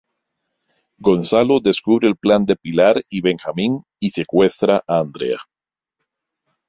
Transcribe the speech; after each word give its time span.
Gonzalo 1.07 1.57
descubre 1.59 2.07
el 2.07 2.15
plan 2.15 2.43
de 2.47 2.55
Pilar 2.55 3.03
y 3.11 3.21
Benjamín 3.21 3.83
y 3.99 4.09
secuestra 4.09 4.83
a 4.87 4.97
Andrea. 4.97 5.37